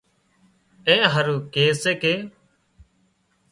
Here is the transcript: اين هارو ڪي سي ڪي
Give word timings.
اين 0.87 1.01
هارو 1.13 1.35
ڪي 1.53 1.65
سي 1.81 1.93
ڪي 2.01 2.15